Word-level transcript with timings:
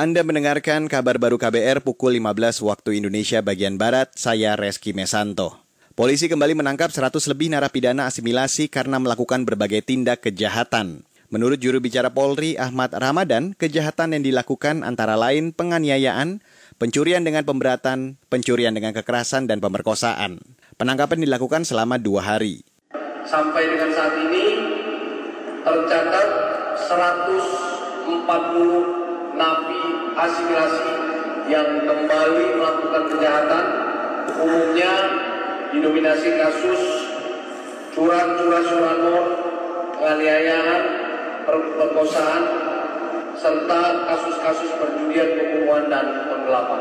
Anda 0.00 0.24
mendengarkan 0.24 0.88
kabar 0.88 1.20
baru 1.20 1.36
KBR 1.36 1.84
pukul 1.84 2.16
15 2.16 2.64
waktu 2.64 3.04
Indonesia 3.04 3.44
bagian 3.44 3.76
Barat, 3.76 4.08
saya 4.16 4.56
Reski 4.56 4.96
Mesanto. 4.96 5.60
Polisi 5.92 6.24
kembali 6.24 6.56
menangkap 6.56 6.88
100 6.88 7.20
lebih 7.28 7.52
narapidana 7.52 8.08
asimilasi 8.08 8.72
karena 8.72 8.96
melakukan 8.96 9.44
berbagai 9.44 9.84
tindak 9.84 10.24
kejahatan. 10.24 11.04
Menurut 11.28 11.60
juru 11.60 11.84
bicara 11.84 12.08
Polri 12.08 12.56
Ahmad 12.56 12.96
Ramadan, 12.96 13.52
kejahatan 13.52 14.16
yang 14.16 14.24
dilakukan 14.24 14.88
antara 14.88 15.20
lain 15.20 15.52
penganiayaan, 15.52 16.40
pencurian 16.80 17.20
dengan 17.20 17.44
pemberatan, 17.44 18.16
pencurian 18.32 18.72
dengan 18.72 18.96
kekerasan, 18.96 19.52
dan 19.52 19.60
pemerkosaan. 19.60 20.40
Penangkapan 20.80 21.28
dilakukan 21.28 21.68
selama 21.68 22.00
dua 22.00 22.24
hari. 22.24 22.64
Sampai 23.28 23.68
dengan 23.68 23.92
saat 23.92 24.16
ini 24.16 24.64
tercatat 25.60 26.28
140 26.88 28.99
napi 29.34 29.82
asimilasi 30.14 30.90
yang 31.50 31.82
kembali 31.82 32.44
melakukan 32.58 33.02
kejahatan 33.14 33.66
umumnya 34.40 34.94
didominasi 35.74 36.38
kasus 36.38 36.82
curang-curang 37.90 38.64
curanmor, 38.64 39.24
penganiayaan, 39.98 40.82
perkosaan, 41.76 42.42
serta 43.34 43.80
kasus-kasus 44.06 44.70
perjudian, 44.78 45.28
pembunuhan, 45.36 45.84
dan 45.90 46.06
penggelapan. 46.30 46.80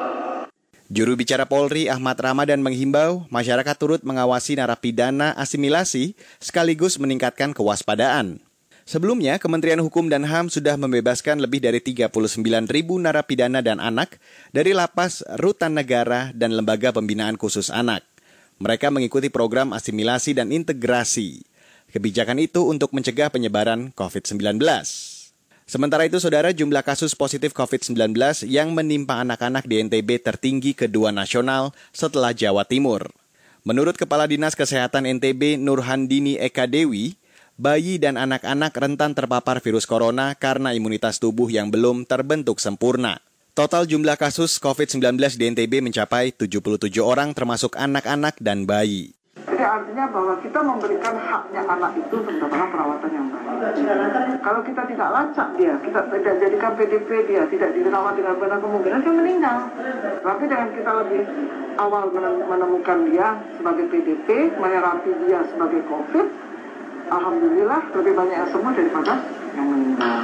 Juru 0.89 1.13
bicara 1.13 1.45
Polri 1.45 1.85
Ahmad 1.85 2.17
Ramadan 2.17 2.65
menghimbau 2.65 3.29
masyarakat 3.29 3.75
turut 3.77 4.01
mengawasi 4.01 4.57
narapidana 4.57 5.37
asimilasi 5.37 6.17
sekaligus 6.41 6.97
meningkatkan 6.97 7.53
kewaspadaan. 7.53 8.41
Sebelumnya, 8.89 9.37
Kementerian 9.37 9.77
Hukum 9.85 10.09
dan 10.09 10.25
HAM 10.25 10.49
sudah 10.49 10.73
membebaskan 10.73 11.37
lebih 11.37 11.61
dari 11.61 11.77
39 11.77 12.09
ribu 12.73 12.97
narapidana 12.97 13.61
dan 13.61 13.77
anak 13.77 14.17
dari 14.49 14.73
lapas, 14.73 15.21
rutan 15.37 15.77
negara, 15.77 16.33
dan 16.33 16.57
lembaga 16.57 16.89
pembinaan 16.89 17.37
khusus 17.37 17.69
anak. 17.69 18.01
Mereka 18.57 18.89
mengikuti 18.89 19.29
program 19.29 19.77
asimilasi 19.77 20.33
dan 20.33 20.49
integrasi. 20.49 21.45
Kebijakan 21.93 22.41
itu 22.41 22.65
untuk 22.65 22.89
mencegah 22.89 23.29
penyebaran 23.29 23.93
COVID-19. 23.93 24.57
Sementara 25.69 26.09
itu, 26.09 26.17
saudara, 26.17 26.49
jumlah 26.49 26.81
kasus 26.81 27.13
positif 27.13 27.53
COVID-19 27.53 27.93
yang 28.49 28.73
menimpa 28.73 29.21
anak-anak 29.21 29.69
di 29.69 29.85
NTB 29.85 30.17
tertinggi 30.25 30.73
kedua 30.73 31.13
nasional 31.13 31.77
setelah 31.93 32.33
Jawa 32.33 32.65
Timur. 32.65 33.05
Menurut 33.61 34.01
Kepala 34.01 34.25
Dinas 34.25 34.57
Kesehatan 34.57 35.05
NTB 35.05 35.61
Nurhandini 35.61 36.41
Eka 36.41 36.65
Dewi, 36.65 37.19
bayi 37.59 37.99
dan 37.99 38.15
anak-anak 38.15 38.71
rentan 38.71 39.11
terpapar 39.11 39.59
virus 39.59 39.83
corona 39.83 40.31
karena 40.39 40.71
imunitas 40.71 41.19
tubuh 41.19 41.51
yang 41.51 41.67
belum 41.67 42.07
terbentuk 42.07 42.63
sempurna. 42.63 43.19
Total 43.51 43.83
jumlah 43.83 44.15
kasus 44.15 44.55
COVID-19 44.63 45.19
di 45.35 45.51
NTB 45.51 45.83
mencapai 45.83 46.31
77 46.31 46.87
orang 47.03 47.35
termasuk 47.35 47.75
anak-anak 47.75 48.39
dan 48.39 48.63
bayi. 48.63 49.11
Jadi 49.35 49.63
artinya 49.63 50.07
bahwa 50.07 50.39
kita 50.39 50.59
memberikan 50.63 51.15
haknya 51.19 51.61
anak 51.67 51.91
itu 51.99 52.15
untuk 52.23 52.47
perawatan 52.47 53.11
yang 53.11 53.27
baik. 53.27 53.43
Kalau 54.39 54.61
kita 54.63 54.81
tidak 54.87 55.09
lacak 55.11 55.47
dia, 55.59 55.75
kita 55.83 55.99
tidak 56.07 56.35
jadikan 56.39 56.71
PDP 56.79 57.09
dia, 57.27 57.43
tidak 57.51 57.69
dirawat 57.75 58.15
dengan 58.15 58.35
benar 58.39 58.59
kemungkinan 58.63 58.99
dia 59.03 59.13
meninggal. 59.19 59.59
Tapi 60.23 60.43
dengan 60.47 60.69
kita 60.71 60.91
lebih 61.03 61.21
awal 61.75 62.03
menemukan 62.47 62.99
dia 63.11 63.27
sebagai 63.59 63.85
PDP, 63.91 64.27
menerapi 64.55 65.11
dia 65.27 65.39
sebagai 65.51 65.83
COVID, 65.91 66.27
alhamdulillah 67.09 67.81
lebih 67.97 68.13
banyak 68.15 68.35
yang 68.37 68.49
sembuh 68.53 68.73
daripada 68.73 69.13
yang 69.57 69.67
meninggal. 69.67 70.21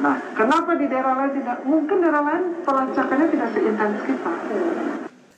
Nah, 0.00 0.16
kenapa 0.36 0.72
di 0.76 0.86
daerah 0.88 1.12
lain 1.16 1.32
tidak? 1.36 1.56
Mungkin 1.64 1.96
daerah 2.00 2.22
lain 2.24 2.44
pelacakannya 2.64 3.26
tidak 3.32 3.48
seintens 3.52 3.98
kita. 4.04 4.32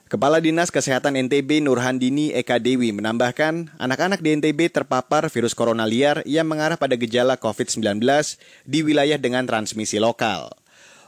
Kepala 0.07 0.39
Dinas 0.39 0.71
Kesehatan 0.71 1.19
NTB 1.19 1.67
Nurhandini 1.67 2.31
Eka 2.31 2.63
Dewi 2.63 2.95
menambahkan, 2.95 3.75
anak-anak 3.75 4.23
di 4.23 4.39
NTB 4.39 4.71
terpapar 4.71 5.27
virus 5.35 5.51
corona 5.51 5.83
liar 5.83 6.23
yang 6.23 6.47
mengarah 6.47 6.79
pada 6.79 6.95
gejala 6.95 7.35
COVID-19 7.35 7.99
di 8.63 8.87
wilayah 8.87 9.19
dengan 9.19 9.51
transmisi 9.51 9.99
lokal. 9.99 10.55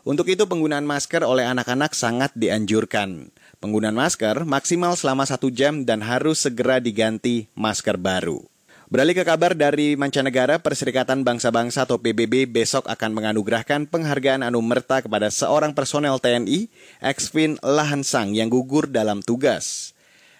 Untuk 0.02 0.26
itu 0.26 0.50
penggunaan 0.50 0.82
masker 0.82 1.22
oleh 1.22 1.46
anak-anak 1.46 1.94
sangat 1.94 2.34
dianjurkan. 2.34 3.30
Penggunaan 3.62 3.94
masker 3.94 4.42
maksimal 4.42 4.98
selama 4.98 5.22
satu 5.30 5.46
jam 5.54 5.86
dan 5.86 6.02
harus 6.02 6.42
segera 6.42 6.82
diganti 6.82 7.46
masker 7.54 8.02
baru. 8.02 8.57
Beralih 8.88 9.12
ke 9.12 9.20
kabar 9.20 9.52
dari 9.52 10.00
mancanegara, 10.00 10.56
Perserikatan 10.64 11.20
Bangsa-Bangsa 11.20 11.84
atau 11.84 12.00
PBB 12.00 12.48
besok 12.48 12.88
akan 12.88 13.20
menganugerahkan 13.20 13.84
penghargaan 13.84 14.40
Anumerta 14.40 15.04
kepada 15.04 15.28
seorang 15.28 15.76
personel 15.76 16.16
TNI, 16.16 16.72
Exvin 17.04 17.60
Lahansang 17.60 18.32
yang 18.32 18.48
gugur 18.48 18.88
dalam 18.88 19.20
tugas. 19.20 19.92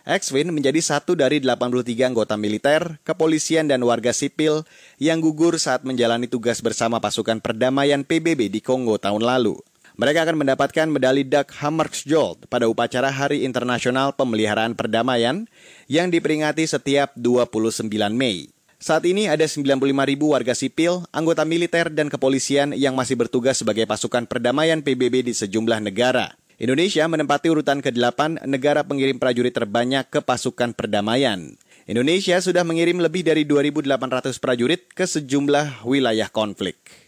Exvin 0.08 0.48
menjadi 0.48 0.81
satu 0.81 1.12
dari 1.12 1.44
83 1.44 2.08
anggota 2.08 2.41
militer, 2.41 2.97
kepolisian, 3.04 3.69
dan 3.69 3.84
warga 3.84 4.16
sipil 4.16 4.64
yang 4.97 5.20
gugur 5.20 5.60
saat 5.60 5.84
menjalani 5.84 6.25
tugas 6.25 6.64
bersama 6.64 7.04
pasukan 7.04 7.44
perdamaian 7.44 8.00
PBB 8.00 8.48
di 8.48 8.64
Kongo 8.64 8.97
tahun 8.97 9.28
lalu. 9.28 9.60
Mereka 9.98 10.31
akan 10.31 10.47
mendapatkan 10.47 10.86
medali 10.86 11.26
Dag 11.26 11.50
Hammarskjöld 11.59 12.47
pada 12.47 12.70
upacara 12.70 13.10
Hari 13.10 13.42
Internasional 13.42 14.14
Pemeliharaan 14.14 14.78
Perdamaian 14.78 15.50
yang 15.91 16.06
diperingati 16.06 16.70
setiap 16.70 17.19
29 17.19 17.91
Mei. 18.14 18.47
Saat 18.78 19.10
ini 19.10 19.26
ada 19.26 19.42
95 19.42 19.75
ribu 20.06 20.38
warga 20.38 20.54
sipil, 20.54 21.03
anggota 21.10 21.42
militer, 21.42 21.91
dan 21.91 22.06
kepolisian 22.06 22.78
yang 22.78 22.94
masih 22.94 23.19
bertugas 23.19 23.58
sebagai 23.58 23.91
pasukan 23.91 24.22
perdamaian 24.31 24.78
PBB 24.87 25.26
di 25.26 25.34
sejumlah 25.34 25.82
negara. 25.82 26.31
Indonesia 26.62 27.03
menempati 27.10 27.50
urutan 27.50 27.82
ke-8 27.82 28.47
negara 28.47 28.87
pengirim 28.87 29.19
prajurit 29.19 29.50
terbanyak 29.50 30.06
ke 30.06 30.22
pasukan 30.22 30.78
perdamaian. 30.78 31.58
Indonesia 31.91 32.38
sudah 32.38 32.62
mengirim 32.62 33.03
lebih 33.03 33.26
dari 33.26 33.42
2.800 33.42 34.31
prajurit 34.38 34.94
ke 34.94 35.10
sejumlah 35.10 35.82
wilayah 35.82 36.31
konflik. 36.31 37.07